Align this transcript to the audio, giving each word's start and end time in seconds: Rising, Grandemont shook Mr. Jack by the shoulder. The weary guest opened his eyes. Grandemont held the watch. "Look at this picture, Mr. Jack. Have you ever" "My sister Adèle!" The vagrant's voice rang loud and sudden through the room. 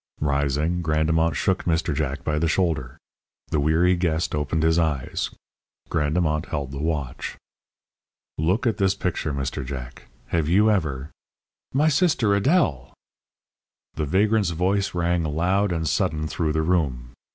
Rising, 0.21 0.81
Grandemont 0.81 1.35
shook 1.35 1.65
Mr. 1.65 1.93
Jack 1.93 2.23
by 2.23 2.39
the 2.39 2.47
shoulder. 2.47 2.97
The 3.49 3.59
weary 3.59 3.95
guest 3.95 4.33
opened 4.33 4.63
his 4.63 4.79
eyes. 4.79 5.29
Grandemont 5.91 6.47
held 6.47 6.71
the 6.71 6.79
watch. 6.81 7.37
"Look 8.39 8.65
at 8.65 8.77
this 8.77 8.95
picture, 8.95 9.31
Mr. 9.31 9.63
Jack. 9.63 10.07
Have 10.29 10.47
you 10.49 10.71
ever" 10.71 11.11
"My 11.81 11.87
sister 11.87 12.29
Adèle!" 12.29 12.91
The 13.93 14.05
vagrant's 14.05 14.49
voice 14.49 14.95
rang 14.95 15.21
loud 15.21 15.71
and 15.71 15.87
sudden 15.87 16.27
through 16.27 16.53
the 16.53 16.63
room. 16.63 17.11